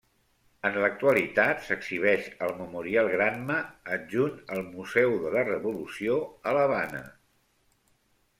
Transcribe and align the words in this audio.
En 0.67 0.77
l'actualitat 0.83 1.59
s'exhibeix 1.67 2.29
al 2.45 2.53
Memorial 2.61 3.09
Granma 3.17 3.59
adjunt 3.99 4.41
al 4.57 4.65
Museu 4.71 5.15
de 5.27 5.35
la 5.37 5.45
Revolució 5.51 6.19
a 6.47 6.57
l'Havana. 6.59 7.05